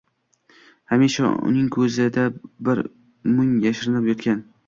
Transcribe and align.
hamisha 0.93 1.25
uning 1.49 1.67
ko’zida 1.75 2.25
bir 2.69 2.83
mung” 3.35 3.55
yashirinib 3.69 4.09
yotgan. 4.13 4.43